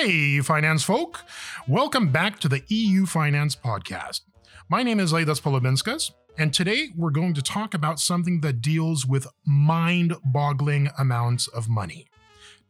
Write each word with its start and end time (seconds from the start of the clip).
Hey, 0.00 0.40
finance 0.42 0.84
folk. 0.84 1.24
Welcome 1.66 2.12
back 2.12 2.38
to 2.38 2.48
the 2.48 2.62
EU 2.68 3.04
Finance 3.04 3.56
Podcast. 3.56 4.20
My 4.68 4.84
name 4.84 5.00
is 5.00 5.12
Aidas 5.12 5.42
Palubinskas, 5.42 6.12
and 6.38 6.54
today 6.54 6.90
we're 6.94 7.10
going 7.10 7.34
to 7.34 7.42
talk 7.42 7.74
about 7.74 7.98
something 7.98 8.40
that 8.42 8.62
deals 8.62 9.04
with 9.04 9.26
mind 9.44 10.14
boggling 10.26 10.88
amounts 10.98 11.48
of 11.48 11.68
money 11.68 12.06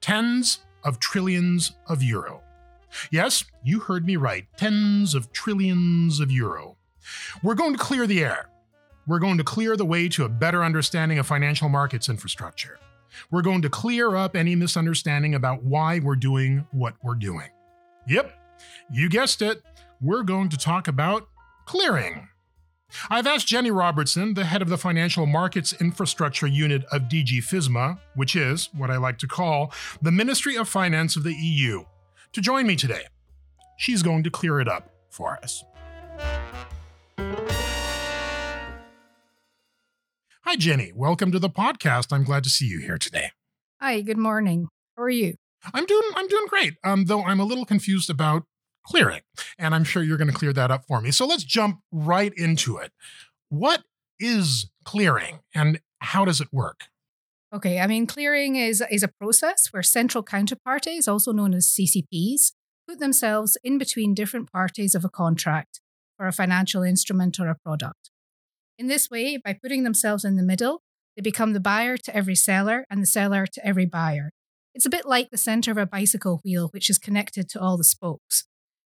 tens 0.00 0.60
of 0.82 1.00
trillions 1.00 1.72
of 1.86 2.02
euro. 2.02 2.40
Yes, 3.10 3.44
you 3.62 3.80
heard 3.80 4.06
me 4.06 4.16
right 4.16 4.46
tens 4.56 5.14
of 5.14 5.30
trillions 5.30 6.20
of 6.20 6.32
euro. 6.32 6.78
We're 7.42 7.56
going 7.56 7.74
to 7.74 7.78
clear 7.78 8.06
the 8.06 8.24
air. 8.24 8.48
We're 9.06 9.18
going 9.18 9.36
to 9.36 9.44
clear 9.44 9.76
the 9.76 9.84
way 9.84 10.08
to 10.08 10.24
a 10.24 10.30
better 10.30 10.64
understanding 10.64 11.18
of 11.18 11.26
financial 11.26 11.68
markets 11.68 12.08
infrastructure. 12.08 12.78
We're 13.30 13.42
going 13.42 13.62
to 13.62 13.70
clear 13.70 14.16
up 14.16 14.36
any 14.36 14.54
misunderstanding 14.54 15.34
about 15.34 15.62
why 15.62 15.98
we're 15.98 16.16
doing 16.16 16.66
what 16.72 16.94
we're 17.02 17.14
doing. 17.14 17.48
Yep, 18.06 18.32
you 18.90 19.08
guessed 19.08 19.42
it. 19.42 19.62
We're 20.00 20.22
going 20.22 20.48
to 20.50 20.56
talk 20.56 20.88
about 20.88 21.28
clearing. 21.66 22.28
I've 23.10 23.26
asked 23.26 23.46
Jenny 23.46 23.70
Robertson, 23.70 24.34
the 24.34 24.44
head 24.44 24.62
of 24.62 24.68
the 24.68 24.78
Financial 24.78 25.26
Markets 25.26 25.74
Infrastructure 25.74 26.46
Unit 26.46 26.84
of 26.90 27.02
DG 27.02 27.38
FISMA, 27.38 27.98
which 28.14 28.34
is 28.34 28.70
what 28.72 28.90
I 28.90 28.96
like 28.96 29.18
to 29.18 29.26
call 29.26 29.72
the 30.00 30.10
Ministry 30.10 30.56
of 30.56 30.68
Finance 30.68 31.14
of 31.14 31.22
the 31.22 31.34
EU, 31.34 31.84
to 32.32 32.40
join 32.40 32.66
me 32.66 32.76
today. 32.76 33.02
She's 33.76 34.02
going 34.02 34.22
to 34.22 34.30
clear 34.30 34.58
it 34.60 34.68
up 34.68 34.90
for 35.10 35.38
us. 35.42 35.64
Hi, 40.48 40.56
Jenny. 40.56 40.92
Welcome 40.94 41.30
to 41.32 41.38
the 41.38 41.50
podcast. 41.50 42.10
I'm 42.10 42.24
glad 42.24 42.42
to 42.44 42.48
see 42.48 42.64
you 42.64 42.78
here 42.78 42.96
today. 42.96 43.32
Hi, 43.82 44.00
good 44.00 44.16
morning. 44.16 44.68
How 44.96 45.02
are 45.02 45.10
you? 45.10 45.34
I'm 45.74 45.84
doing 45.84 46.10
I'm 46.16 46.26
doing 46.26 46.46
great. 46.48 46.76
Um, 46.82 47.04
though 47.04 47.22
I'm 47.22 47.38
a 47.38 47.44
little 47.44 47.66
confused 47.66 48.08
about 48.08 48.44
clearing, 48.82 49.20
and 49.58 49.74
I'm 49.74 49.84
sure 49.84 50.02
you're 50.02 50.16
going 50.16 50.30
to 50.30 50.34
clear 50.34 50.54
that 50.54 50.70
up 50.70 50.86
for 50.88 51.02
me. 51.02 51.10
So 51.10 51.26
let's 51.26 51.44
jump 51.44 51.80
right 51.92 52.32
into 52.34 52.78
it. 52.78 52.92
What 53.50 53.82
is 54.18 54.70
clearing, 54.86 55.40
and 55.54 55.80
how 55.98 56.24
does 56.24 56.40
it 56.40 56.48
work? 56.50 56.84
Okay, 57.52 57.78
I 57.78 57.86
mean, 57.86 58.06
clearing 58.06 58.56
is 58.56 58.82
is 58.90 59.02
a 59.02 59.08
process 59.20 59.66
where 59.70 59.82
central 59.82 60.24
counterparties, 60.24 61.06
also 61.06 61.30
known 61.30 61.52
as 61.52 61.66
CCPs, 61.66 62.52
put 62.88 63.00
themselves 63.00 63.58
in 63.62 63.76
between 63.76 64.14
different 64.14 64.50
parties 64.50 64.94
of 64.94 65.04
a 65.04 65.10
contract 65.10 65.82
for 66.16 66.26
a 66.26 66.32
financial 66.32 66.82
instrument 66.82 67.38
or 67.38 67.48
a 67.48 67.56
product. 67.62 68.08
In 68.78 68.86
this 68.86 69.10
way, 69.10 69.36
by 69.36 69.54
putting 69.60 69.82
themselves 69.82 70.24
in 70.24 70.36
the 70.36 70.42
middle, 70.42 70.82
they 71.16 71.22
become 71.22 71.52
the 71.52 71.60
buyer 71.60 71.96
to 71.96 72.14
every 72.14 72.36
seller 72.36 72.86
and 72.88 73.02
the 73.02 73.06
seller 73.06 73.44
to 73.44 73.66
every 73.66 73.86
buyer. 73.86 74.30
It's 74.72 74.86
a 74.86 74.90
bit 74.90 75.04
like 75.04 75.30
the 75.30 75.36
center 75.36 75.72
of 75.72 75.76
a 75.76 75.86
bicycle 75.86 76.40
wheel, 76.44 76.68
which 76.68 76.88
is 76.88 76.98
connected 76.98 77.48
to 77.50 77.60
all 77.60 77.76
the 77.76 77.82
spokes. 77.82 78.44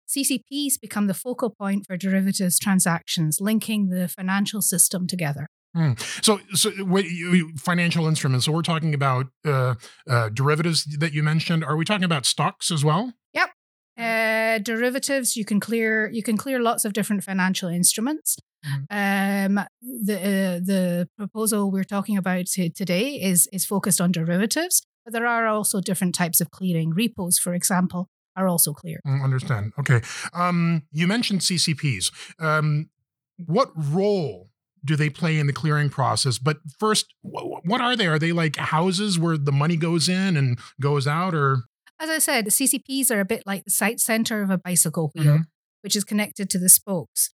CCPs 0.08 0.80
become 0.81 1.05
the 1.05 1.14
focal 1.14 1.52
point 1.52 1.86
for 1.86 1.97
derivatives 1.97 2.58
transactions, 2.58 3.39
linking 3.39 3.89
the 3.89 4.08
financial 4.08 4.64
system 4.64 5.05
together. 5.05 5.47
Mm. 5.75 5.99
So, 6.23 6.39
so 6.53 6.72
wait, 6.80 7.05
you, 7.11 7.52
financial 7.58 8.08
instruments. 8.08 8.45
So 8.45 8.52
we're 8.52 8.61
talking 8.64 8.94
about 8.94 9.27
uh, 9.45 9.75
uh, 10.09 10.30
derivatives 10.30 10.86
that 10.99 11.14
you 11.14 11.22
mentioned. 11.22 11.64
Are 11.64 11.75
we 11.75 11.86
talking 11.86 12.05
about 12.05 12.25
stocks 12.25 12.72
as 12.72 12.83
well? 12.83 13.14
Yep. 13.33 13.49
Uh, 13.97 14.57
derivatives. 14.59 15.35
You 15.35 15.45
can 15.45 15.59
clear. 15.59 16.09
You 16.09 16.23
can 16.23 16.38
clear 16.38 16.59
lots 16.59 16.85
of 16.85 16.93
different 16.93 17.23
financial 17.23 17.69
instruments. 17.69 18.37
Mm-hmm. 18.65 19.57
Um, 19.59 19.65
the 19.81 20.15
uh, 20.15 20.59
the 20.63 21.09
proposal 21.17 21.71
we're 21.71 21.83
talking 21.83 22.17
about 22.17 22.47
today 22.47 23.15
is 23.15 23.47
is 23.53 23.65
focused 23.65 24.02
on 24.02 24.11
derivatives, 24.11 24.85
but 25.03 25.13
there 25.13 25.27
are 25.27 25.47
also 25.47 25.81
different 25.81 26.15
types 26.15 26.41
of 26.41 26.52
clearing. 26.52 26.91
Repos, 26.91 27.37
for 27.37 27.53
example, 27.53 28.09
are 28.35 28.47
also 28.47 28.73
clear. 28.73 28.99
Mm, 29.05 29.23
understand? 29.23 29.73
Okay. 29.79 30.02
Um, 30.33 30.83
you 30.91 31.07
mentioned 31.07 31.41
CCPs. 31.41 32.11
Um, 32.39 32.89
what 33.37 33.71
role 33.75 34.49
do 34.83 34.95
they 34.95 35.09
play 35.09 35.39
in 35.39 35.47
the 35.47 35.53
clearing 35.53 35.89
process? 35.89 36.37
But 36.37 36.58
first, 36.80 37.14
what 37.21 37.81
are 37.81 37.95
they? 37.95 38.08
Are 38.08 38.20
they 38.20 38.31
like 38.31 38.55
houses 38.58 39.17
where 39.17 39.37
the 39.37 39.52
money 39.52 39.77
goes 39.77 40.09
in 40.09 40.37
and 40.37 40.59
goes 40.81 41.08
out, 41.08 41.33
or? 41.33 41.64
As 42.00 42.10
I 42.10 42.20
said, 42.20 42.45
the 42.45 42.52
CCPs 42.52 43.10
are 43.10 43.20
a 43.20 43.26
bit 43.26 43.44
like 43.45 43.64
the 43.64 43.72
site 43.72 44.00
center 44.00 44.42
of 44.42 44.50
a 44.50 44.58
bicycle 44.58 45.11
wheel, 45.16 45.26
mm-hmm. 45.26 45.42
which 45.82 45.95
is 45.95 46.04
connected 46.04 46.50
to 46.50 46.60
the 46.60 46.70
spokes 46.70 47.32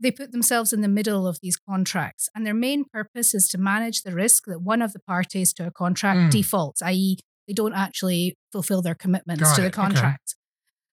they 0.00 0.10
put 0.10 0.32
themselves 0.32 0.72
in 0.72 0.80
the 0.80 0.88
middle 0.88 1.26
of 1.26 1.38
these 1.42 1.56
contracts, 1.56 2.28
and 2.34 2.46
their 2.46 2.54
main 2.54 2.84
purpose 2.84 3.34
is 3.34 3.48
to 3.48 3.58
manage 3.58 4.02
the 4.02 4.12
risk 4.12 4.46
that 4.46 4.60
one 4.60 4.82
of 4.82 4.92
the 4.92 4.98
parties 4.98 5.52
to 5.54 5.66
a 5.66 5.70
contract 5.70 6.18
mm. 6.18 6.30
defaults, 6.30 6.82
i.e., 6.82 7.18
they 7.46 7.52
don't 7.52 7.74
actually 7.74 8.36
fulfill 8.50 8.80
their 8.80 8.94
commitments 8.94 9.42
Got 9.42 9.56
to 9.56 9.62
it. 9.62 9.64
the 9.66 9.70
contract. 9.70 10.34
Okay. 10.34 10.36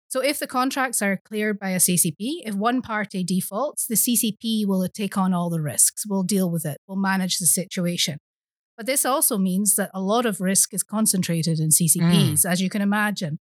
So, 0.09 0.21
if 0.21 0.39
the 0.39 0.47
contracts 0.47 1.01
are 1.01 1.17
cleared 1.17 1.59
by 1.59 1.71
a 1.71 1.77
CCP, 1.77 2.41
if 2.45 2.55
one 2.55 2.81
party 2.81 3.23
defaults, 3.23 3.85
the 3.85 3.95
CCP 3.95 4.65
will 4.65 4.87
take 4.87 5.17
on 5.17 5.33
all 5.33 5.49
the 5.49 5.61
risks, 5.61 6.05
will 6.07 6.23
deal 6.23 6.49
with 6.49 6.65
it, 6.65 6.77
will 6.87 6.95
manage 6.95 7.39
the 7.39 7.45
situation. 7.45 8.17
But 8.77 8.85
this 8.85 9.05
also 9.05 9.39
means 9.39 9.75
that 9.75 9.89
a 9.93 9.99
lot 9.99 10.25
of 10.25 10.39
risk 10.39 10.73
is 10.73 10.83
concentrated 10.83 11.59
in 11.59 11.69
CCPs, 11.69 12.31
mm. 12.31 12.45
as 12.45 12.61
you 12.61 12.69
can 12.69 12.81
imagine. 12.81 13.39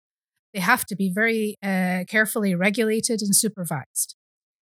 They 0.54 0.60
have 0.60 0.86
to 0.86 0.94
be 0.94 1.10
very 1.12 1.56
uh, 1.60 2.04
carefully 2.06 2.54
regulated 2.54 3.20
and 3.20 3.34
supervised. 3.34 4.14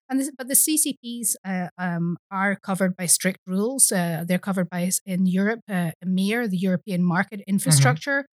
And 0.09 0.21
this, 0.21 0.31
but 0.37 0.49
the 0.49 0.55
CCPs 0.55 1.37
uh, 1.44 1.69
um, 1.77 2.16
are 2.31 2.56
covered 2.56 2.97
by 2.97 3.06
strict 3.06 3.41
rules. 3.47 3.93
Uh, 3.93 4.25
they're 4.27 4.38
covered 4.38 4.71
by 4.71 4.91
in 5.05 5.27
Europe, 5.27 5.60
uh, 5.69 5.93
EMIR, 6.05 6.49
the 6.49 6.56
European 6.56 7.03
Market 7.03 7.41
mm-hmm. 7.41 7.54
Infrastructure 7.54 8.27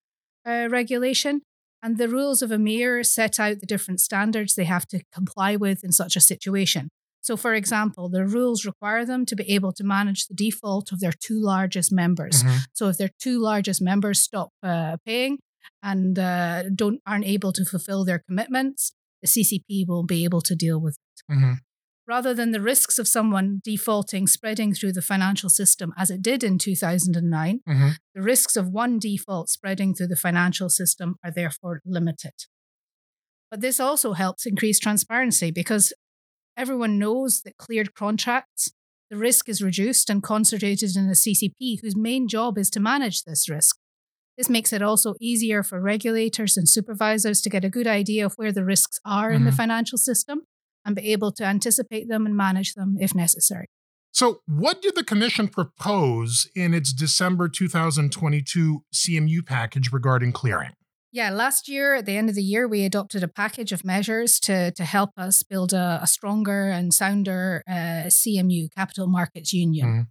mm-hmm. 0.47 0.71
Regulation, 0.71 1.41
and 1.83 1.97
the 1.97 2.07
rules 2.07 2.41
of 2.41 2.49
EMIR 2.49 3.05
set 3.05 3.39
out 3.39 3.59
the 3.59 3.65
different 3.65 3.99
standards 3.99 4.55
they 4.55 4.65
have 4.65 4.87
to 4.87 5.01
comply 5.13 5.55
with 5.55 5.83
in 5.83 5.91
such 5.91 6.15
a 6.15 6.21
situation. 6.21 6.89
So, 7.21 7.35
for 7.35 7.53
example, 7.53 8.09
the 8.09 8.25
rules 8.25 8.65
require 8.65 9.05
them 9.05 9.25
to 9.25 9.35
be 9.35 9.49
able 9.53 9.73
to 9.73 9.83
manage 9.83 10.27
the 10.27 10.33
default 10.33 10.91
of 10.91 10.99
their 10.99 11.11
two 11.11 11.39
largest 11.39 11.91
members. 11.91 12.43
Mm-hmm. 12.43 12.57
So, 12.73 12.87
if 12.87 12.97
their 12.97 13.11
two 13.19 13.39
largest 13.39 13.81
members 13.81 14.21
stop 14.21 14.51
uh, 14.63 14.97
paying 15.05 15.39
and 15.83 16.17
uh, 16.17 16.63
don't 16.73 17.01
aren't 17.05 17.25
able 17.25 17.51
to 17.53 17.65
fulfill 17.65 18.05
their 18.05 18.19
commitments, 18.19 18.93
the 19.21 19.27
CCP 19.27 19.87
will 19.87 20.03
be 20.03 20.23
able 20.23 20.41
to 20.41 20.55
deal 20.55 20.79
with 20.79 20.97
it. 20.97 21.33
Mm-hmm 21.33 21.53
rather 22.09 22.33
than 22.33 22.51
the 22.51 22.59
risks 22.59 22.97
of 22.97 23.07
someone 23.07 23.61
defaulting 23.63 24.25
spreading 24.25 24.73
through 24.73 24.91
the 24.91 25.01
financial 25.01 25.49
system 25.49 25.93
as 25.95 26.09
it 26.09 26.23
did 26.23 26.43
in 26.43 26.57
2009, 26.57 27.59
mm-hmm. 27.69 27.89
the 28.15 28.21
risks 28.21 28.57
of 28.57 28.67
one 28.67 28.97
default 28.97 29.47
spreading 29.47 29.93
through 29.93 30.07
the 30.07 30.15
financial 30.15 30.69
system 30.69 31.15
are 31.23 31.31
therefore 31.31 31.81
limited. 31.85 32.33
But 33.51 33.61
this 33.61 33.79
also 33.79 34.13
helps 34.13 34.47
increase 34.47 34.79
transparency 34.79 35.51
because 35.51 35.93
everyone 36.59 36.99
knows 36.99 37.41
that 37.41 37.57
cleared 37.57 37.95
contracts, 37.95 38.73
the 39.09 39.15
risk 39.15 39.47
is 39.47 39.63
reduced 39.63 40.09
and 40.09 40.21
concentrated 40.21 40.95
in 40.95 41.07
a 41.07 41.13
CCP 41.13 41.79
whose 41.81 41.95
main 41.95 42.27
job 42.27 42.57
is 42.57 42.69
to 42.71 42.81
manage 42.81 43.23
this 43.23 43.49
risk. 43.49 43.77
This 44.37 44.49
makes 44.49 44.73
it 44.73 44.81
also 44.81 45.15
easier 45.21 45.63
for 45.63 45.81
regulators 45.81 46.57
and 46.57 46.67
supervisors 46.67 47.41
to 47.41 47.49
get 47.49 47.65
a 47.65 47.69
good 47.69 47.87
idea 47.87 48.25
of 48.25 48.33
where 48.35 48.51
the 48.51 48.65
risks 48.65 48.99
are 49.05 49.27
mm-hmm. 49.27 49.37
in 49.37 49.43
the 49.45 49.49
mm-hmm. 49.51 49.57
financial 49.57 49.97
system 49.97 50.41
and 50.85 50.95
be 50.95 51.11
able 51.11 51.31
to 51.31 51.45
anticipate 51.45 52.09
them 52.09 52.25
and 52.25 52.35
manage 52.35 52.73
them 52.73 52.97
if 52.99 53.15
necessary. 53.15 53.67
So, 54.11 54.41
what 54.45 54.81
did 54.81 54.95
the 54.95 55.03
Commission 55.03 55.47
propose 55.47 56.49
in 56.55 56.73
its 56.73 56.93
December 56.93 57.47
2022 57.47 58.83
CMU 58.93 59.45
package 59.45 59.91
regarding 59.91 60.31
clearing? 60.33 60.71
Yeah, 61.11 61.31
last 61.31 61.67
year 61.67 61.95
at 61.95 62.05
the 62.05 62.15
end 62.15 62.29
of 62.29 62.35
the 62.35 62.43
year, 62.43 62.67
we 62.67 62.85
adopted 62.85 63.23
a 63.23 63.27
package 63.27 63.71
of 63.71 63.83
measures 63.83 64.39
to, 64.41 64.71
to 64.71 64.83
help 64.83 65.11
us 65.17 65.41
build 65.41 65.73
a, 65.73 65.99
a 66.03 66.07
stronger 66.07 66.69
and 66.69 66.93
sounder 66.93 67.63
uh, 67.67 68.09
CMU, 68.09 68.67
Capital 68.75 69.07
Markets 69.07 69.51
Union. 69.51 69.87
Mm-hmm. 69.87 70.01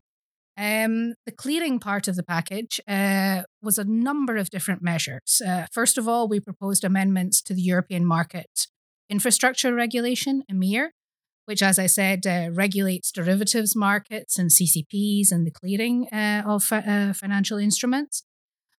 Um, 0.60 1.14
the 1.24 1.30
clearing 1.30 1.78
part 1.78 2.08
of 2.08 2.16
the 2.16 2.24
package 2.24 2.80
uh, 2.88 3.42
was 3.62 3.78
a 3.78 3.84
number 3.84 4.36
of 4.36 4.50
different 4.50 4.82
measures. 4.82 5.40
Uh, 5.46 5.66
first 5.70 5.98
of 5.98 6.08
all, 6.08 6.26
we 6.26 6.40
proposed 6.40 6.82
amendments 6.82 7.40
to 7.42 7.54
the 7.54 7.62
European 7.62 8.04
Market 8.04 8.66
infrastructure 9.08 9.72
regulation, 9.72 10.42
EMIR, 10.50 10.88
which, 11.46 11.62
as 11.62 11.78
I 11.78 11.86
said, 11.86 12.26
uh, 12.26 12.50
regulates 12.52 13.12
derivatives 13.12 13.76
markets 13.76 14.36
and 14.36 14.50
CCPs 14.50 15.30
and 15.30 15.46
the 15.46 15.52
clearing 15.52 16.08
uh, 16.12 16.42
of 16.44 16.70
uh, 16.72 17.12
financial 17.12 17.56
instruments. 17.56 18.24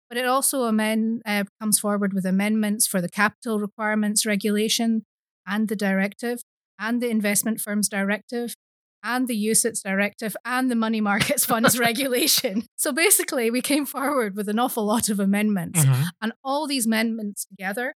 But 0.08 0.18
it 0.18 0.26
also 0.26 0.64
amend, 0.64 1.22
uh, 1.26 1.44
comes 1.60 1.78
forward 1.78 2.14
with 2.14 2.24
amendments 2.24 2.86
for 2.86 3.00
the 3.00 3.10
capital 3.10 3.60
requirements 3.60 4.24
regulation 4.24 5.04
and 5.46 5.68
the 5.68 5.76
directive 5.76 6.40
and 6.78 7.02
the 7.02 7.10
investment 7.10 7.60
firms 7.60 7.88
directive 7.88 8.54
and 9.02 9.28
the 9.28 9.46
UCITS 9.46 9.82
directive 9.82 10.36
and 10.44 10.70
the 10.70 10.74
money 10.74 11.00
markets 11.00 11.44
funds 11.52 11.78
regulation. 11.78 12.64
So 12.76 12.92
basically, 12.92 13.50
we 13.50 13.60
came 13.60 13.86
forward 13.86 14.36
with 14.36 14.48
an 14.48 14.58
awful 14.58 14.84
lot 14.84 15.08
of 15.08 15.20
amendments. 15.20 15.84
Mm-hmm. 15.84 16.02
And 16.22 16.32
all 16.42 16.66
these 16.66 16.86
amendments 16.86 17.46
together 17.46 17.94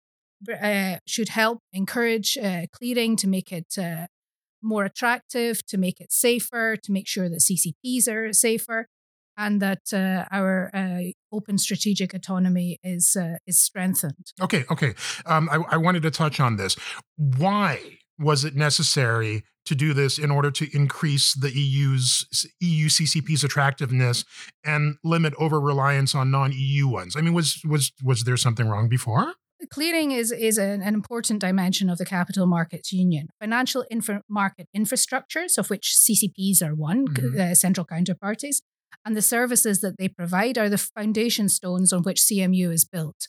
uh, 0.62 0.98
should 1.08 1.30
help 1.30 1.60
encourage 1.74 2.38
uh, 2.38 2.64
clearing 2.72 3.16
to 3.18 3.28
make 3.28 3.52
it 3.52 3.78
uh, 3.78 4.08
more 4.62 4.86
attractive, 4.86 5.66
to 5.68 5.78
make 5.78 6.00
it 6.00 6.12
safer, 6.12 6.76
to 6.82 6.92
make 6.92 7.08
sure 7.08 7.30
that 7.30 7.40
CCPs 7.40 8.08
are 8.08 8.34
safer, 8.34 8.88
and 9.38 9.62
that 9.62 9.94
uh, 9.94 10.26
our 10.32 10.70
uh, 10.74 11.12
open 11.32 11.58
strategic 11.58 12.14
autonomy 12.14 12.78
is 12.84 13.16
uh, 13.16 13.38
is 13.46 13.62
strengthened. 13.62 14.34
Okay, 14.42 14.66
okay. 14.70 14.94
Um, 15.26 15.50
I, 15.52 15.76
I 15.76 15.78
wanted 15.78 16.04
to 16.04 16.12
touch 16.12 16.40
on 16.40 16.58
this. 16.58 16.76
Why 17.18 17.98
was 18.20 18.46
it 18.46 18.56
necessary 18.56 19.44
to 19.66 19.76
do 19.76 19.94
this 19.94 20.18
in 20.18 20.32
order 20.32 20.52
to 20.52 20.68
increase 20.76 21.34
the 21.34 21.52
EU's 21.52 22.48
EU 22.60 22.88
CCP's 22.88 23.44
attractiveness 23.44 24.26
and 24.66 24.96
limit 25.04 25.34
over 25.38 25.60
reliance 25.60 26.16
on 26.16 26.32
non-EU 26.32 26.88
ones? 26.88 27.16
I 27.16 27.22
mean, 27.22 27.34
was 27.34 27.62
was 27.66 27.92
was 28.04 28.24
there 28.24 28.38
something 28.38 28.68
wrong 28.68 28.90
before? 28.90 29.34
Clearing 29.70 30.12
is 30.12 30.32
is 30.32 30.58
an, 30.58 30.82
an 30.82 30.94
important 30.94 31.40
dimension 31.40 31.90
of 31.90 31.98
the 31.98 32.06
capital 32.06 32.48
markets 32.48 32.92
union. 32.92 33.28
Financial 33.40 33.86
infra- 33.92 34.24
market 34.28 34.68
infrastructures, 34.76 35.58
of 35.58 35.70
which 35.70 35.96
CCPs 35.96 36.64
are 36.64 36.74
one, 36.74 37.08
mm-hmm. 37.08 37.40
uh, 37.40 37.54
central 37.54 37.86
counterparties, 37.86 38.62
and 39.06 39.16
the 39.16 39.22
services 39.22 39.82
that 39.82 39.98
they 39.98 40.08
provide 40.08 40.58
are 40.58 40.70
the 40.70 40.78
foundation 40.78 41.50
stones 41.50 41.92
on 41.92 42.04
which 42.04 42.22
CMU 42.22 42.72
is 42.72 42.86
built. 42.86 43.28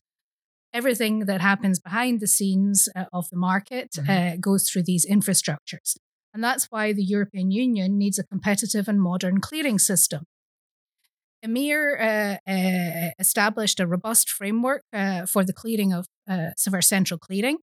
Everything 0.75 1.21
that 1.27 1.41
happens 1.41 1.79
behind 1.79 2.21
the 2.21 2.27
scenes 2.27 2.89
uh, 2.97 3.05
of 3.13 3.29
the 3.31 3.37
market 3.37 3.91
mm-hmm. 3.93 4.11
uh, 4.11 4.37
goes 4.41 4.69
through 4.69 4.85
these 4.85 5.07
infrastructures. 5.07 5.97
And 6.35 6.43
that's 6.43 6.67
why 6.71 6.93
the 6.93 7.05
European 7.05 7.51
Union 7.51 7.99
needs 7.99 8.19
a 8.19 8.25
competitive 8.25 8.89
and 8.89 9.01
modern 9.01 9.41
clearing 9.41 9.79
system. 9.79 10.25
EMIR 11.45 12.01
uh, 12.01 12.51
uh, 12.51 13.11
established 13.19 13.81
a 13.81 13.87
robust 13.87 14.31
framework 14.31 14.83
uh, 14.93 15.27
for 15.27 15.45
the 15.45 15.53
clearing 15.53 15.93
of 15.93 16.07
uh, 16.31 16.51
our 16.73 16.81
central 16.81 17.19
clearing, 17.19 17.59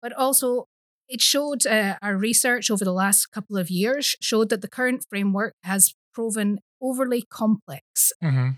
but 0.00 0.12
also 0.12 0.66
it 1.08 1.20
showed 1.20 1.66
uh, 1.66 1.96
our 2.00 2.16
research 2.16 2.70
over 2.70 2.84
the 2.84 2.92
last 2.92 3.26
couple 3.26 3.56
of 3.56 3.70
years 3.70 4.16
showed 4.20 4.48
that 4.50 4.62
the 4.62 4.68
current 4.68 5.04
framework 5.10 5.54
has 5.64 5.94
proven 6.14 6.60
overly 6.84 7.22
complex 7.22 8.12
mm-hmm. 8.22 8.50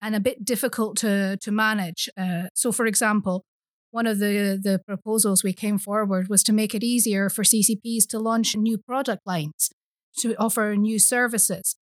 and 0.00 0.14
a 0.14 0.20
bit 0.20 0.44
difficult 0.44 0.96
to 0.98 1.36
to 1.36 1.52
manage. 1.52 2.08
Uh, 2.16 2.44
so, 2.54 2.72
for 2.72 2.86
example, 2.86 3.44
one 3.94 4.08
of 4.08 4.18
the, 4.18 4.58
the 4.60 4.80
proposals 4.84 5.44
we 5.44 5.52
came 5.52 5.78
forward 5.78 6.28
was 6.28 6.42
to 6.42 6.52
make 6.52 6.74
it 6.74 6.82
easier 6.82 7.30
for 7.30 7.44
CCPs 7.44 8.08
to 8.08 8.18
launch 8.18 8.56
new 8.56 8.76
product 8.76 9.22
lines, 9.24 9.70
to 10.18 10.34
offer 10.34 10.74
new 10.76 10.98
services. 10.98 11.76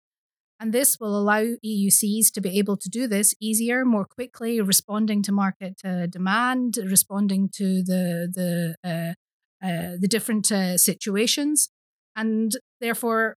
And 0.58 0.74
this 0.74 0.98
will 0.98 1.16
allow 1.16 1.44
EUCs 1.64 2.32
to 2.32 2.40
be 2.40 2.58
able 2.58 2.76
to 2.78 2.88
do 2.88 3.06
this 3.06 3.32
easier, 3.40 3.84
more 3.84 4.04
quickly, 4.04 4.60
responding 4.60 5.22
to 5.22 5.30
market 5.30 5.80
uh, 5.84 6.06
demand, 6.06 6.78
responding 6.78 7.48
to 7.54 7.82
the 7.82 8.28
the 8.38 8.74
uh, 8.84 9.12
uh, 9.64 9.96
the 10.00 10.08
different 10.08 10.50
uh, 10.50 10.76
situations, 10.76 11.70
and 12.16 12.56
therefore 12.80 13.36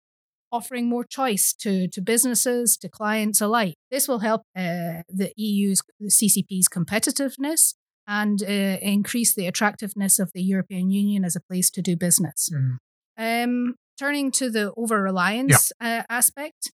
offering 0.53 0.87
more 0.87 1.03
choice 1.03 1.53
to 1.53 1.87
to 1.89 2.01
businesses, 2.01 2.77
to 2.77 2.87
clients 2.87 3.41
alike. 3.41 3.75
This 3.91 4.07
will 4.07 4.19
help 4.19 4.43
uh, 4.55 5.01
the 5.09 5.33
EU's 5.35 5.81
the 5.99 6.07
CCP's 6.07 6.69
competitiveness 6.69 7.73
and 8.07 8.41
uh, 8.43 8.77
increase 8.81 9.33
the 9.33 9.47
attractiveness 9.47 10.19
of 10.19 10.31
the 10.33 10.43
European 10.43 10.91
Union 10.91 11.25
as 11.25 11.35
a 11.35 11.41
place 11.41 11.69
to 11.71 11.81
do 11.81 11.95
business. 11.97 12.49
Mm. 12.53 12.77
Um, 13.17 13.75
turning 13.97 14.31
to 14.31 14.49
the 14.49 14.73
over 14.77 15.01
reliance 15.01 15.71
yeah. 15.81 15.99
uh, 15.99 16.03
aspect, 16.09 16.71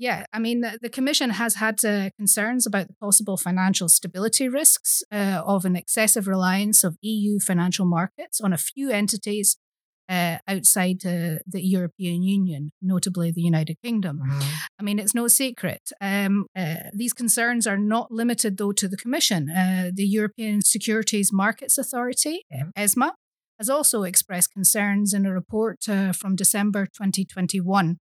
yeah, 0.00 0.24
I 0.32 0.38
mean, 0.38 0.62
the, 0.62 0.78
the 0.80 0.88
Commission 0.88 1.28
has 1.30 1.56
had 1.56 1.84
uh, 1.84 2.08
concerns 2.16 2.66
about 2.66 2.88
the 2.88 2.94
possible 2.94 3.36
financial 3.36 3.90
stability 3.90 4.48
risks 4.48 5.02
uh, 5.12 5.42
of 5.44 5.66
an 5.66 5.76
excessive 5.76 6.26
reliance 6.26 6.82
of 6.82 6.96
EU 7.02 7.38
financial 7.38 7.84
markets 7.84 8.40
on 8.40 8.54
a 8.54 8.58
few 8.58 8.90
entities 8.90 9.58
uh, 10.10 10.38
outside 10.48 11.06
uh, 11.06 11.38
the 11.46 11.62
European 11.62 12.22
Union, 12.22 12.72
notably 12.82 13.30
the 13.30 13.42
United 13.42 13.76
Kingdom. 13.82 14.18
Mm-hmm. 14.18 14.40
I 14.78 14.82
mean, 14.82 14.98
it's 14.98 15.14
no 15.14 15.28
secret. 15.28 15.92
Um, 16.00 16.46
uh, 16.56 16.90
these 16.92 17.12
concerns 17.12 17.66
are 17.66 17.78
not 17.78 18.10
limited, 18.10 18.58
though, 18.58 18.72
to 18.72 18.88
the 18.88 18.96
Commission. 18.96 19.48
Uh, 19.48 19.90
the 19.94 20.06
European 20.06 20.62
Securities 20.62 21.32
Markets 21.32 21.78
Authority, 21.78 22.44
mm-hmm. 22.52 22.70
ESMA, 22.76 23.12
has 23.58 23.70
also 23.70 24.02
expressed 24.02 24.52
concerns 24.52 25.14
in 25.14 25.26
a 25.26 25.32
report 25.32 25.88
uh, 25.88 26.12
from 26.12 26.34
December 26.34 26.86
2021. 26.86 27.98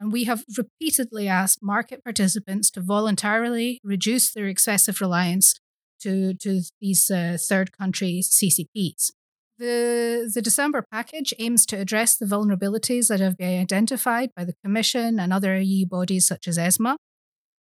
And 0.00 0.12
we 0.12 0.24
have 0.24 0.44
repeatedly 0.58 1.28
asked 1.28 1.60
market 1.62 2.02
participants 2.02 2.70
to 2.72 2.80
voluntarily 2.80 3.80
reduce 3.84 4.32
their 4.32 4.46
excessive 4.46 5.00
reliance 5.00 5.54
to, 6.00 6.34
to 6.34 6.62
these 6.80 7.10
uh, 7.10 7.36
third 7.40 7.70
country 7.76 8.22
CCPs. 8.22 9.12
The, 9.58 10.30
the 10.34 10.42
December 10.42 10.84
package 10.90 11.32
aims 11.38 11.64
to 11.66 11.76
address 11.76 12.16
the 12.16 12.26
vulnerabilities 12.26 13.06
that 13.08 13.20
have 13.20 13.36
been 13.36 13.60
identified 13.60 14.30
by 14.36 14.44
the 14.44 14.54
Commission 14.64 15.20
and 15.20 15.32
other 15.32 15.56
EU 15.60 15.86
bodies 15.86 16.26
such 16.26 16.48
as 16.48 16.58
ESMA, 16.58 16.96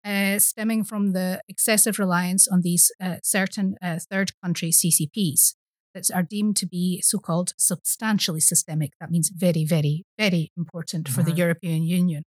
uh, 0.04 0.40
stemming 0.40 0.84
from 0.84 1.14
the 1.14 1.42
excessive 1.48 2.00
reliance 2.00 2.48
on 2.48 2.62
these 2.62 2.92
uh, 3.00 3.18
certain 3.24 3.76
uh, 3.84 4.00
third 4.10 4.32
country 4.44 4.72
CCPs 4.72 5.54
that 5.94 6.10
are 6.14 6.24
deemed 6.24 6.58
to 6.58 6.66
be 6.66 7.02
so 7.02 7.20
called 7.20 7.54
substantially 7.58 8.40
systemic. 8.40 8.94
That 9.00 9.12
means 9.12 9.30
very, 9.30 9.64
very, 9.64 10.04
very 10.18 10.52
important 10.58 11.08
for 11.08 11.22
the 11.22 11.32
European 11.32 11.84
Union. 11.84 12.24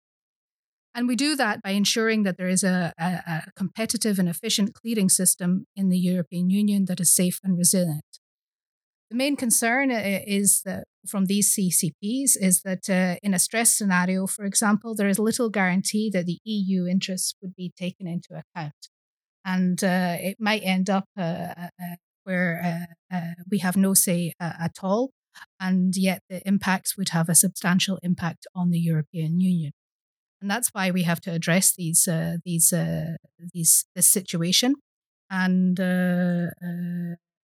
And 0.94 1.08
we 1.08 1.16
do 1.16 1.36
that 1.36 1.62
by 1.62 1.72
ensuring 1.72 2.24
that 2.24 2.38
there 2.38 2.48
is 2.48 2.64
a, 2.64 2.94
a, 2.98 3.04
a 3.06 3.52
competitive 3.56 4.18
and 4.20 4.30
efficient 4.30 4.74
clearing 4.74 5.10
system 5.10 5.66
in 5.76 5.90
the 5.90 5.98
European 5.98 6.50
Union 6.50 6.86
that 6.86 7.00
is 7.00 7.14
safe 7.14 7.40
and 7.44 7.58
resilient. 7.58 8.20
The 9.10 9.16
main 9.16 9.38
concern 9.38 9.90
uh, 9.90 10.20
is 10.26 10.62
that 10.66 10.84
from 11.08 11.26
these 11.26 11.56
CCPs 11.56 12.32
is 12.40 12.62
that 12.64 12.90
uh, 12.90 13.16
in 13.24 13.34
a 13.34 13.40
stress 13.40 13.78
scenario, 13.78 14.28
for 14.28 14.44
example, 14.44 14.96
there 14.96 15.08
is 15.08 15.18
little 15.18 15.50
guarantee 15.50 16.10
that 16.12 16.26
the 16.26 16.40
EU 16.44 16.86
interests 16.86 17.34
would 17.42 17.56
be 17.56 17.72
taken 17.78 18.06
into 18.06 18.30
account. 18.34 18.90
And 19.46 19.82
uh, 19.82 20.18
it 20.20 20.38
might 20.42 20.62
end 20.64 20.90
up 20.90 21.06
uh, 21.18 21.22
uh, 21.22 21.70
uh 21.82 21.96
where 22.26 22.88
we 23.50 23.60
have 23.60 23.78
no 23.78 23.94
say 23.94 24.34
at 24.42 24.80
all, 24.84 25.12
and 25.62 25.96
yet 25.96 26.22
the 26.30 26.46
impacts 26.46 26.98
would 26.98 27.10
have 27.10 27.30
a 27.30 27.36
substantial 27.36 28.00
impact 28.04 28.46
on 28.54 28.72
the 28.72 28.80
European 28.80 29.40
Union. 29.40 29.72
And 30.42 30.52
that's 30.52 30.68
why 30.74 30.92
we 30.92 31.04
have 31.04 31.22
to 31.22 31.32
address 31.32 31.74
these 31.74 32.10
these 32.44 32.74
these 33.54 33.86
this 33.96 34.08
situation 34.08 34.76
and 35.30 35.80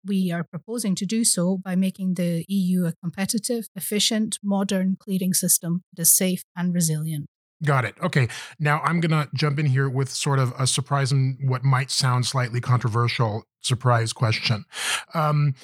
we 0.05 0.31
are 0.31 0.43
proposing 0.43 0.95
to 0.95 1.05
do 1.05 1.23
so 1.23 1.57
by 1.57 1.75
making 1.75 2.15
the 2.15 2.45
EU 2.47 2.85
a 2.85 2.93
competitive, 2.93 3.67
efficient, 3.75 4.39
modern 4.43 4.97
clearing 4.99 5.33
system 5.33 5.83
that 5.93 6.01
is 6.01 6.15
safe 6.15 6.43
and 6.55 6.73
resilient. 6.73 7.25
Got 7.63 7.85
it. 7.85 7.95
Okay. 8.01 8.27
Now 8.59 8.81
I'm 8.83 8.99
going 8.99 9.11
to 9.11 9.29
jump 9.33 9.57
in 9.57 9.65
here 9.65 9.89
with 9.89 10.09
sort 10.09 10.39
of 10.39 10.53
a 10.59 10.67
surprise 10.67 11.11
and 11.11 11.37
what 11.49 11.63
might 11.63 11.91
sound 11.91 12.25
slightly 12.25 12.59
controversial 12.59 13.43
surprise 13.61 14.11
question. 14.11 14.65
Um, 15.13 15.55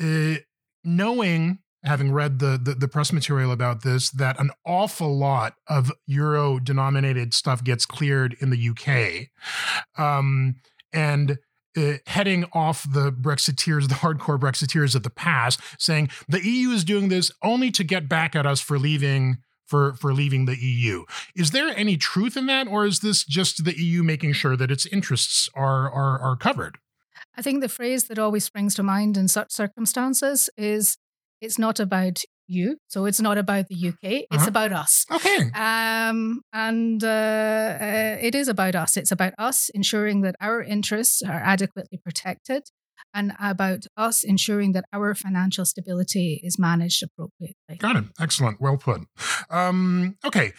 uh, 0.00 0.36
knowing 0.84 1.58
having 1.84 2.12
read 2.12 2.38
the, 2.38 2.60
the, 2.62 2.74
the 2.74 2.88
press 2.88 3.12
material 3.12 3.50
about 3.50 3.82
this 3.82 4.10
that 4.10 4.38
an 4.38 4.50
awful 4.64 5.16
lot 5.18 5.54
of 5.66 5.90
euro 6.06 6.60
denominated 6.60 7.34
stuff 7.34 7.64
gets 7.64 7.86
cleared 7.86 8.36
in 8.40 8.50
the 8.50 8.68
UK 8.68 9.28
um, 10.02 10.54
and 10.92 11.38
uh, 11.76 11.94
heading 12.06 12.44
off 12.52 12.86
the 12.90 13.12
Brexiteers, 13.12 13.88
the 13.88 13.94
hardcore 13.94 14.38
Brexiteers 14.38 14.94
of 14.94 15.02
the 15.02 15.10
past, 15.10 15.60
saying 15.78 16.10
the 16.28 16.44
EU 16.46 16.70
is 16.70 16.84
doing 16.84 17.08
this 17.08 17.30
only 17.42 17.70
to 17.70 17.84
get 17.84 18.08
back 18.08 18.36
at 18.36 18.46
us 18.46 18.60
for 18.60 18.78
leaving 18.78 19.38
for 19.66 19.94
for 19.94 20.12
leaving 20.12 20.44
the 20.44 20.56
EU. 20.56 21.04
Is 21.34 21.50
there 21.50 21.68
any 21.76 21.96
truth 21.96 22.36
in 22.36 22.46
that, 22.46 22.68
or 22.68 22.84
is 22.84 23.00
this 23.00 23.24
just 23.24 23.64
the 23.64 23.78
EU 23.78 24.02
making 24.02 24.34
sure 24.34 24.56
that 24.56 24.70
its 24.70 24.86
interests 24.86 25.48
are 25.54 25.90
are, 25.90 26.18
are 26.20 26.36
covered? 26.36 26.78
I 27.36 27.42
think 27.42 27.62
the 27.62 27.68
phrase 27.68 28.04
that 28.04 28.18
always 28.18 28.44
springs 28.44 28.74
to 28.74 28.82
mind 28.82 29.16
in 29.16 29.28
such 29.28 29.50
circumstances 29.52 30.50
is 30.58 30.98
it's 31.40 31.58
not 31.58 31.80
about 31.80 32.22
you. 32.52 32.76
So 32.88 33.06
it's 33.06 33.20
not 33.20 33.38
about 33.38 33.68
the 33.68 33.88
UK, 33.88 33.96
it's 34.02 34.26
uh-huh. 34.30 34.48
about 34.48 34.72
us. 34.72 35.06
Okay. 35.10 35.50
Um, 35.54 36.42
and 36.52 37.02
uh, 37.02 37.06
uh, 37.06 38.16
it 38.20 38.34
is 38.34 38.48
about 38.48 38.74
us. 38.74 38.96
It's 38.96 39.12
about 39.12 39.34
us 39.38 39.68
ensuring 39.70 40.22
that 40.22 40.36
our 40.40 40.62
interests 40.62 41.22
are 41.22 41.40
adequately 41.40 41.98
protected 42.02 42.64
and 43.14 43.32
about 43.40 43.84
us 43.96 44.22
ensuring 44.24 44.72
that 44.72 44.84
our 44.92 45.14
financial 45.14 45.64
stability 45.64 46.40
is 46.42 46.58
managed 46.58 47.02
appropriately. 47.02 47.76
Got 47.78 47.96
it. 47.96 48.04
Excellent. 48.20 48.60
Well 48.60 48.76
put. 48.76 49.02
Um, 49.50 50.16
okay. 50.24 50.52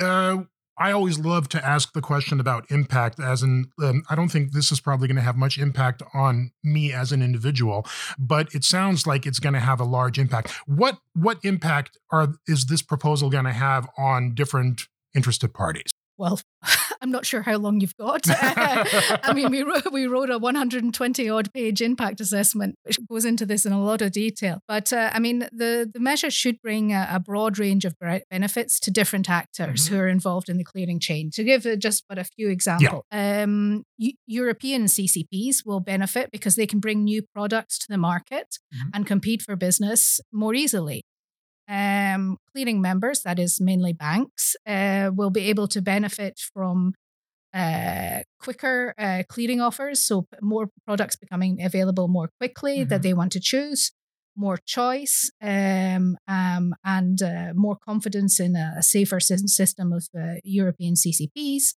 Uh, 0.00 0.44
I 0.82 0.90
always 0.90 1.20
love 1.20 1.48
to 1.50 1.64
ask 1.64 1.92
the 1.92 2.00
question 2.00 2.40
about 2.40 2.68
impact, 2.68 3.20
as 3.20 3.44
in, 3.44 3.66
um, 3.80 4.02
I 4.10 4.16
don't 4.16 4.30
think 4.30 4.50
this 4.50 4.72
is 4.72 4.80
probably 4.80 5.06
going 5.06 5.14
to 5.14 5.22
have 5.22 5.36
much 5.36 5.56
impact 5.56 6.02
on 6.12 6.50
me 6.64 6.92
as 6.92 7.12
an 7.12 7.22
individual, 7.22 7.86
but 8.18 8.52
it 8.52 8.64
sounds 8.64 9.06
like 9.06 9.24
it's 9.24 9.38
going 9.38 9.52
to 9.52 9.60
have 9.60 9.78
a 9.78 9.84
large 9.84 10.18
impact. 10.18 10.50
What 10.66 10.98
what 11.14 11.38
impact 11.44 11.98
are 12.10 12.34
is 12.48 12.66
this 12.66 12.82
proposal 12.82 13.30
going 13.30 13.44
to 13.44 13.52
have 13.52 13.88
on 13.96 14.34
different 14.34 14.88
interested 15.14 15.54
parties? 15.54 15.92
Well, 16.18 16.40
I'm 17.02 17.10
not 17.10 17.26
sure 17.26 17.42
how 17.42 17.56
long 17.56 17.80
you've 17.80 17.96
got. 17.96 18.22
I 18.28 19.32
mean, 19.34 19.50
we 19.50 19.62
wrote, 19.64 19.92
we 19.92 20.06
wrote 20.06 20.30
a 20.30 20.38
120 20.38 21.28
odd 21.28 21.52
page 21.52 21.82
impact 21.82 22.20
assessment, 22.20 22.76
which 22.84 22.98
goes 23.08 23.24
into 23.24 23.44
this 23.44 23.66
in 23.66 23.72
a 23.72 23.82
lot 23.82 24.02
of 24.02 24.12
detail. 24.12 24.60
But 24.68 24.92
uh, 24.92 25.10
I 25.12 25.18
mean, 25.18 25.40
the, 25.52 25.90
the 25.92 26.00
measure 26.00 26.30
should 26.30 26.60
bring 26.62 26.92
a, 26.92 27.08
a, 27.12 27.20
broad 27.20 27.58
range 27.58 27.84
of 27.84 27.94
benefits 28.30 28.80
to 28.80 28.90
different 28.90 29.30
actors 29.30 29.86
mm-hmm. 29.86 29.94
who 29.94 30.00
are 30.00 30.08
involved 30.08 30.48
in 30.48 30.58
the 30.58 30.64
clearing 30.64 31.00
chain. 31.00 31.30
To 31.32 31.44
give 31.44 31.66
just 31.78 32.04
but 32.08 32.18
a 32.18 32.24
few 32.24 32.48
examples, 32.48 33.04
yeah. 33.12 33.42
um, 33.42 33.84
European 34.26 34.86
CCPs 34.86 35.64
will 35.64 35.80
benefit 35.80 36.30
because 36.30 36.56
they 36.56 36.66
can 36.66 36.80
bring 36.80 37.04
new 37.04 37.22
products 37.34 37.78
to 37.78 37.86
the 37.88 37.98
market 37.98 38.58
mm-hmm. 38.74 38.90
and 38.94 39.06
compete 39.06 39.42
for 39.42 39.56
business 39.56 40.20
more 40.32 40.54
easily 40.54 41.04
um, 41.72 42.36
clearing 42.52 42.82
members, 42.82 43.22
that 43.22 43.38
is 43.38 43.60
mainly 43.60 43.94
banks, 43.94 44.54
uh, 44.66 45.10
will 45.14 45.30
be 45.30 45.48
able 45.48 45.66
to 45.68 45.80
benefit 45.80 46.38
from 46.52 46.92
uh, 47.54 48.20
quicker 48.38 48.94
uh, 48.98 49.22
clearing 49.28 49.60
offers. 49.60 50.04
So, 50.04 50.26
more 50.40 50.68
products 50.86 51.16
becoming 51.16 51.62
available 51.62 52.08
more 52.08 52.30
quickly 52.38 52.78
mm-hmm. 52.78 52.88
that 52.88 53.02
they 53.02 53.14
want 53.14 53.32
to 53.32 53.40
choose, 53.40 53.92
more 54.36 54.58
choice, 54.66 55.30
um, 55.42 56.16
um, 56.28 56.74
and 56.84 57.22
uh, 57.22 57.52
more 57.54 57.76
confidence 57.82 58.38
in 58.38 58.54
a, 58.54 58.82
safer 58.82 59.20
system 59.20 59.92
of 59.92 60.06
uh, 60.18 60.34
European 60.44 60.94
CCPs. 60.94 61.74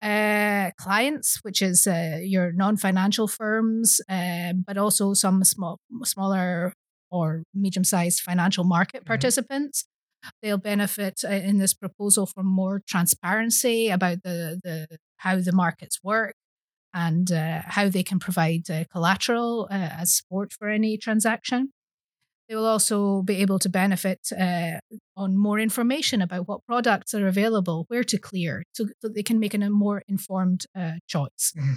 Uh, 0.00 0.70
clients, 0.78 1.40
which 1.42 1.60
is 1.60 1.84
uh, 1.88 2.20
your 2.22 2.52
non-financial 2.52 3.26
firms, 3.26 4.00
but 4.08 4.78
also 4.78 5.12
some 5.12 5.42
small, 5.42 5.80
smaller 6.04 6.72
or 7.10 7.42
medium 7.54 7.84
sized 7.84 8.20
financial 8.20 8.64
market 8.64 9.00
mm-hmm. 9.00 9.08
participants. 9.08 9.84
They'll 10.42 10.58
benefit 10.58 11.20
uh, 11.24 11.28
in 11.28 11.58
this 11.58 11.74
proposal 11.74 12.26
from 12.26 12.46
more 12.46 12.82
transparency 12.86 13.88
about 13.88 14.22
the, 14.24 14.60
the 14.62 14.98
how 15.18 15.36
the 15.40 15.52
markets 15.52 16.00
work 16.02 16.34
and 16.92 17.30
uh, 17.30 17.62
how 17.64 17.88
they 17.88 18.02
can 18.02 18.18
provide 18.18 18.68
uh, 18.70 18.84
collateral 18.90 19.68
uh, 19.70 19.90
as 20.00 20.16
support 20.16 20.52
for 20.52 20.68
any 20.68 20.96
transaction. 20.96 21.72
They 22.48 22.56
will 22.56 22.66
also 22.66 23.22
be 23.22 23.36
able 23.36 23.58
to 23.58 23.68
benefit 23.68 24.20
uh, 24.38 24.78
on 25.16 25.36
more 25.36 25.58
information 25.58 26.22
about 26.22 26.48
what 26.48 26.64
products 26.64 27.12
are 27.12 27.26
available, 27.26 27.84
where 27.88 28.04
to 28.04 28.18
clear, 28.18 28.64
so, 28.72 28.86
so 29.02 29.08
they 29.08 29.22
can 29.22 29.38
make 29.38 29.52
a 29.52 29.58
more 29.70 30.02
informed 30.08 30.64
uh, 30.74 30.92
choice. 31.06 31.52
Mm-hmm. 31.56 31.74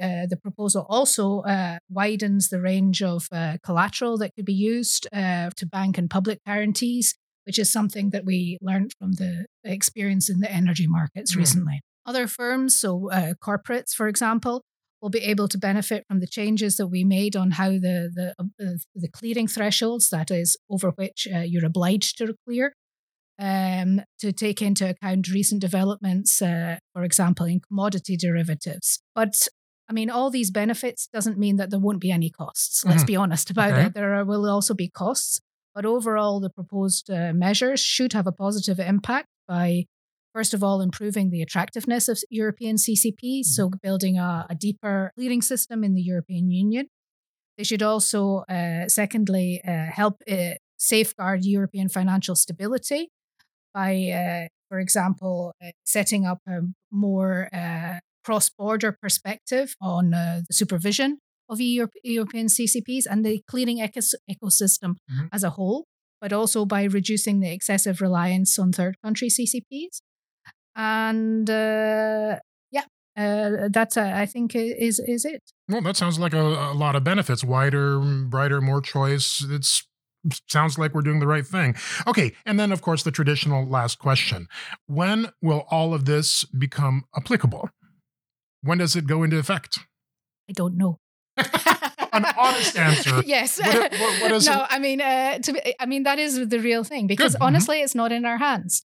Uh, 0.00 0.26
the 0.28 0.36
proposal 0.36 0.86
also 0.88 1.40
uh, 1.40 1.78
widens 1.88 2.48
the 2.48 2.60
range 2.60 3.02
of 3.02 3.26
uh, 3.32 3.56
collateral 3.64 4.16
that 4.18 4.34
could 4.34 4.44
be 4.44 4.52
used 4.52 5.08
uh, 5.12 5.50
to 5.56 5.66
bank 5.66 5.98
and 5.98 6.08
public 6.08 6.38
guarantees, 6.46 7.16
which 7.44 7.58
is 7.58 7.72
something 7.72 8.10
that 8.10 8.24
we 8.24 8.58
learned 8.60 8.92
from 8.98 9.12
the 9.12 9.46
experience 9.64 10.30
in 10.30 10.38
the 10.40 10.50
energy 10.50 10.86
markets 10.86 11.34
mm. 11.34 11.38
recently. 11.38 11.80
Other 12.06 12.26
firms, 12.26 12.78
so 12.78 13.10
uh, 13.10 13.34
corporates, 13.42 13.92
for 13.92 14.08
example, 14.08 14.62
will 15.02 15.10
be 15.10 15.20
able 15.20 15.48
to 15.48 15.58
benefit 15.58 16.04
from 16.08 16.20
the 16.20 16.26
changes 16.26 16.76
that 16.76 16.88
we 16.88 17.04
made 17.04 17.36
on 17.36 17.52
how 17.52 17.70
the 17.70 18.34
the, 18.58 18.80
the 18.94 19.08
clearing 19.08 19.46
thresholds, 19.46 20.10
that 20.10 20.30
is, 20.30 20.56
over 20.70 20.90
which 20.90 21.28
you're 21.30 21.66
obliged 21.66 22.18
to 22.18 22.34
clear, 22.46 22.72
um, 23.38 24.00
to 24.18 24.32
take 24.32 24.60
into 24.60 24.88
account 24.88 25.28
recent 25.28 25.60
developments, 25.60 26.42
uh, 26.42 26.78
for 26.92 27.04
example, 27.04 27.46
in 27.46 27.60
commodity 27.60 28.16
derivatives. 28.16 29.00
But 29.14 29.48
I 29.88 29.94
mean, 29.94 30.10
all 30.10 30.30
these 30.30 30.50
benefits 30.50 31.08
doesn't 31.12 31.38
mean 31.38 31.56
that 31.56 31.70
there 31.70 31.78
won't 31.78 32.00
be 32.00 32.10
any 32.10 32.30
costs. 32.30 32.84
Let's 32.84 32.98
mm-hmm. 32.98 33.06
be 33.06 33.16
honest 33.16 33.50
about 33.50 33.72
okay. 33.72 33.86
it. 33.86 33.94
There 33.94 34.14
are, 34.14 34.24
will 34.24 34.48
also 34.48 34.74
be 34.74 34.88
costs, 34.88 35.40
but 35.74 35.86
overall, 35.86 36.40
the 36.40 36.50
proposed 36.50 37.10
uh, 37.10 37.32
measures 37.32 37.80
should 37.80 38.12
have 38.12 38.26
a 38.26 38.32
positive 38.32 38.78
impact 38.78 39.28
by, 39.46 39.86
first 40.34 40.52
of 40.52 40.62
all, 40.62 40.82
improving 40.82 41.30
the 41.30 41.40
attractiveness 41.40 42.08
of 42.08 42.18
European 42.28 42.76
CCPs, 42.76 43.14
mm-hmm. 43.22 43.42
so 43.44 43.70
building 43.82 44.18
a, 44.18 44.46
a, 44.50 44.54
deeper 44.54 45.12
clearing 45.16 45.40
system 45.40 45.82
in 45.82 45.94
the 45.94 46.02
European 46.02 46.50
Union. 46.50 46.88
They 47.56 47.64
should 47.64 47.82
also, 47.82 48.44
uh, 48.48 48.88
secondly, 48.88 49.60
uh, 49.66 49.86
help 49.90 50.22
uh, 50.30 50.54
safeguard 50.76 51.44
European 51.44 51.88
financial 51.88 52.36
stability 52.36 53.08
by, 53.72 54.10
uh, 54.10 54.48
for 54.68 54.78
example, 54.78 55.54
uh, 55.64 55.70
setting 55.84 56.26
up 56.26 56.40
a 56.46 56.60
more 56.90 57.48
cross 58.28 58.50
border 58.50 58.92
perspective 58.92 59.74
on 59.80 60.12
uh, 60.12 60.42
the 60.46 60.52
supervision 60.52 61.18
of 61.48 61.62
Europe, 61.62 61.92
European 62.04 62.48
CCPs 62.48 63.04
and 63.10 63.24
the 63.24 63.42
clearing 63.48 63.78
ecos- 63.78 64.20
ecosystem 64.30 64.96
mm-hmm. 65.10 65.28
as 65.32 65.42
a 65.42 65.50
whole, 65.50 65.86
but 66.20 66.30
also 66.30 66.66
by 66.66 66.82
reducing 66.84 67.40
the 67.40 67.50
excessive 67.50 68.02
reliance 68.02 68.58
on 68.58 68.70
third 68.70 68.96
country 69.02 69.28
CCPs. 69.30 70.02
And 70.76 71.48
uh, 71.48 72.36
yeah, 72.70 72.84
uh, 73.16 73.70
that's 73.72 73.96
uh, 73.96 74.12
I 74.14 74.26
think 74.26 74.54
is 74.54 74.98
is 74.98 75.24
it. 75.24 75.42
Well, 75.66 75.80
that 75.80 75.96
sounds 75.96 76.18
like 76.18 76.34
a, 76.34 76.46
a 76.72 76.76
lot 76.84 76.96
of 76.96 77.04
benefits: 77.04 77.42
wider, 77.42 77.98
brighter, 77.98 78.60
more 78.60 78.82
choice. 78.82 79.42
It's 79.48 79.88
sounds 80.48 80.78
like 80.78 80.94
we're 80.94 81.08
doing 81.08 81.20
the 81.20 81.26
right 81.26 81.46
thing. 81.46 81.74
Okay, 82.06 82.34
and 82.44 82.60
then 82.60 82.72
of 82.72 82.82
course 82.82 83.02
the 83.04 83.10
traditional 83.10 83.66
last 83.66 83.98
question: 83.98 84.48
When 84.86 85.30
will 85.40 85.64
all 85.70 85.94
of 85.94 86.04
this 86.04 86.44
become 86.44 87.04
applicable? 87.16 87.70
When 88.62 88.78
does 88.78 88.96
it 88.96 89.06
go 89.06 89.22
into 89.22 89.38
effect? 89.38 89.78
I 90.48 90.52
don't 90.52 90.76
know. 90.76 90.98
An 91.36 92.24
honest 92.36 92.76
answer. 92.76 93.22
yes. 93.26 93.58
What, 93.60 93.92
what, 93.92 94.44
no, 94.44 94.62
it? 94.62 94.66
I 94.70 94.78
mean, 94.78 95.00
uh, 95.00 95.38
to 95.38 95.52
be, 95.52 95.74
I 95.78 95.86
mean 95.86 96.02
that 96.04 96.18
is 96.18 96.48
the 96.48 96.58
real 96.58 96.84
thing 96.84 97.06
because 97.06 97.32
Good. 97.32 97.38
Mm-hmm. 97.38 97.46
honestly, 97.46 97.76
mm-hmm. 97.76 97.84
it's 97.84 97.94
not 97.94 98.12
in 98.12 98.24
our 98.24 98.38
hands. 98.38 98.82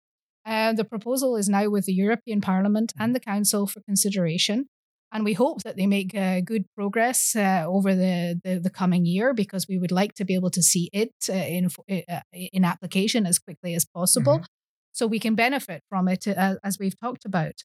Uh, 0.46 0.72
the 0.72 0.84
proposal 0.84 1.36
is 1.36 1.48
now 1.48 1.68
with 1.68 1.84
the 1.84 1.92
European 1.92 2.40
Parliament 2.40 2.92
and 2.98 3.14
the 3.14 3.20
Council 3.20 3.66
for 3.66 3.80
consideration, 3.82 4.66
and 5.12 5.22
we 5.22 5.34
hope 5.34 5.62
that 5.62 5.76
they 5.76 5.86
make 5.86 6.16
uh, 6.16 6.40
good 6.40 6.64
progress 6.74 7.36
uh, 7.36 7.64
over 7.66 7.94
the, 7.94 8.40
the, 8.42 8.58
the 8.58 8.70
coming 8.70 9.04
year 9.04 9.34
because 9.34 9.66
we 9.68 9.78
would 9.78 9.92
like 9.92 10.14
to 10.14 10.24
be 10.24 10.34
able 10.34 10.50
to 10.50 10.62
see 10.62 10.88
it 10.92 11.12
uh, 11.28 11.34
in 11.34 11.68
uh, 11.90 12.20
in 12.32 12.64
application 12.64 13.26
as 13.26 13.38
quickly 13.38 13.74
as 13.74 13.84
possible, 13.84 14.36
mm-hmm. 14.36 14.44
so 14.92 15.06
we 15.06 15.18
can 15.18 15.34
benefit 15.34 15.82
from 15.90 16.08
it 16.08 16.26
as 16.26 16.78
we've 16.80 16.98
talked 16.98 17.26
about 17.26 17.62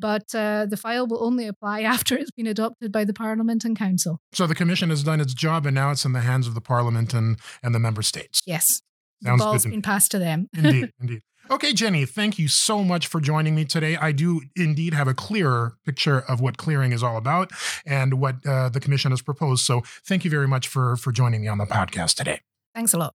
but 0.00 0.34
uh, 0.34 0.66
the 0.66 0.76
file 0.76 1.06
will 1.06 1.22
only 1.22 1.46
apply 1.46 1.82
after 1.94 2.16
it's 2.16 2.30
been 2.30 2.46
adopted 2.46 2.90
by 2.90 3.04
the 3.04 3.12
Parliament 3.12 3.64
and 3.64 3.76
Council. 3.76 4.20
So 4.32 4.46
the 4.46 4.54
Commission 4.54 4.90
has 4.90 5.02
done 5.02 5.20
its 5.20 5.34
job 5.34 5.66
and 5.66 5.74
now 5.74 5.90
it's 5.90 6.04
in 6.04 6.12
the 6.12 6.20
hands 6.20 6.46
of 6.46 6.54
the 6.54 6.60
Parliament 6.60 7.14
and, 7.14 7.38
and 7.62 7.74
the 7.74 7.78
member 7.78 8.02
states. 8.02 8.42
Yes. 8.46 8.82
Sounds 9.22 9.40
the 9.40 9.44
ball's 9.44 9.66
been 9.66 9.82
passed 9.82 10.10
to 10.12 10.18
them. 10.18 10.48
indeed, 10.56 10.92
indeed. 11.00 11.22
Okay, 11.50 11.72
Jenny, 11.72 12.06
thank 12.06 12.38
you 12.38 12.46
so 12.46 12.84
much 12.84 13.08
for 13.08 13.20
joining 13.20 13.56
me 13.56 13.64
today. 13.64 13.96
I 13.96 14.12
do 14.12 14.40
indeed 14.54 14.94
have 14.94 15.08
a 15.08 15.14
clearer 15.14 15.76
picture 15.84 16.20
of 16.20 16.40
what 16.40 16.56
clearing 16.56 16.92
is 16.92 17.02
all 17.02 17.16
about 17.16 17.50
and 17.84 18.14
what 18.14 18.36
uh, 18.46 18.68
the 18.68 18.78
Commission 18.78 19.10
has 19.10 19.20
proposed. 19.20 19.64
So 19.64 19.82
thank 20.06 20.24
you 20.24 20.30
very 20.30 20.46
much 20.46 20.68
for, 20.68 20.96
for 20.96 21.10
joining 21.10 21.42
me 21.42 21.48
on 21.48 21.58
the 21.58 21.66
podcast 21.66 22.14
today. 22.14 22.40
Thanks 22.74 22.94
a 22.94 22.98
lot. 22.98 23.14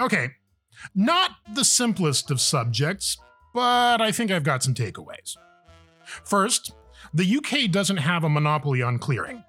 Okay, 0.00 0.30
not 0.94 1.32
the 1.54 1.64
simplest 1.64 2.30
of 2.30 2.40
subjects, 2.40 3.16
but 3.54 4.00
I 4.00 4.12
think 4.12 4.30
I've 4.30 4.44
got 4.44 4.62
some 4.62 4.74
takeaways. 4.74 5.36
First, 6.04 6.72
the 7.14 7.36
UK 7.36 7.70
doesn't 7.70 7.98
have 7.98 8.24
a 8.24 8.28
monopoly 8.28 8.82
on 8.82 8.98
clearing. 8.98 9.44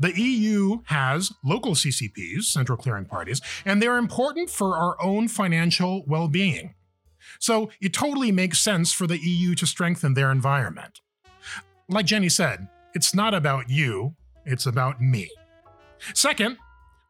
The 0.00 0.18
EU 0.20 0.80
has 0.84 1.32
local 1.44 1.72
CCPs, 1.72 2.44
central 2.44 2.78
clearing 2.78 3.04
parties, 3.04 3.40
and 3.64 3.82
they're 3.82 3.96
important 3.96 4.48
for 4.48 4.76
our 4.76 4.96
own 5.02 5.28
financial 5.28 6.04
well 6.06 6.28
being. 6.28 6.74
So 7.40 7.70
it 7.80 7.92
totally 7.92 8.32
makes 8.32 8.60
sense 8.60 8.92
for 8.92 9.06
the 9.06 9.18
EU 9.18 9.54
to 9.56 9.66
strengthen 9.66 10.14
their 10.14 10.30
environment. 10.30 11.00
Like 11.88 12.06
Jenny 12.06 12.28
said, 12.28 12.68
it's 12.94 13.14
not 13.14 13.34
about 13.34 13.68
you, 13.70 14.14
it's 14.44 14.66
about 14.66 15.00
me. 15.00 15.30
Second, 16.14 16.58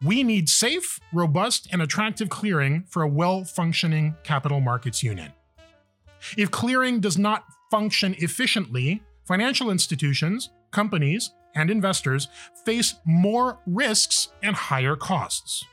we 0.02 0.22
need 0.22 0.48
safe, 0.48 1.00
robust, 1.12 1.68
and 1.72 1.82
attractive 1.82 2.28
clearing 2.28 2.84
for 2.88 3.02
a 3.02 3.08
well 3.08 3.44
functioning 3.44 4.16
capital 4.22 4.60
markets 4.60 5.02
union. 5.02 5.32
If 6.36 6.50
clearing 6.50 7.00
does 7.00 7.18
not 7.18 7.44
function 7.70 8.14
efficiently, 8.18 9.02
financial 9.24 9.70
institutions, 9.70 10.50
companies, 10.70 11.32
and 11.54 11.70
investors 11.70 12.28
face 12.64 12.94
more 13.04 13.58
risks 13.66 14.28
and 14.42 14.54
higher 14.54 14.96
costs. 14.96 15.64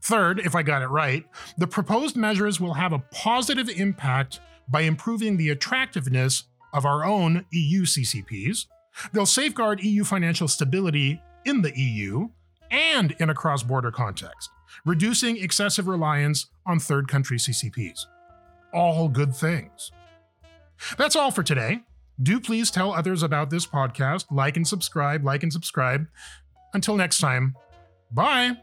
Third, 0.00 0.40
if 0.40 0.54
I 0.54 0.62
got 0.62 0.82
it 0.82 0.86
right, 0.86 1.24
the 1.58 1.66
proposed 1.66 2.16
measures 2.16 2.60
will 2.60 2.74
have 2.74 2.92
a 2.92 3.02
positive 3.12 3.68
impact 3.68 4.40
by 4.68 4.82
improving 4.82 5.36
the 5.36 5.50
attractiveness 5.50 6.44
of 6.72 6.86
our 6.86 7.04
own 7.04 7.44
EU 7.50 7.82
CCPs. 7.84 8.66
They'll 9.12 9.26
safeguard 9.26 9.82
EU 9.82 10.04
financial 10.04 10.48
stability 10.48 11.20
in 11.44 11.62
the 11.62 11.78
EU 11.78 12.30
and 12.72 13.12
in 13.20 13.30
a 13.30 13.34
cross 13.34 13.62
border 13.62 13.92
context, 13.92 14.50
reducing 14.84 15.36
excessive 15.36 15.86
reliance 15.86 16.46
on 16.66 16.80
third 16.80 17.06
country 17.06 17.36
CCPs. 17.36 18.06
All 18.72 19.08
good 19.08 19.36
things. 19.36 19.92
That's 20.96 21.14
all 21.14 21.30
for 21.30 21.42
today. 21.42 21.82
Do 22.20 22.40
please 22.40 22.70
tell 22.70 22.92
others 22.92 23.22
about 23.22 23.50
this 23.50 23.66
podcast. 23.66 24.26
Like 24.30 24.56
and 24.56 24.66
subscribe, 24.66 25.24
like 25.24 25.42
and 25.42 25.52
subscribe. 25.52 26.06
Until 26.74 26.96
next 26.96 27.18
time, 27.18 27.54
bye. 28.10 28.56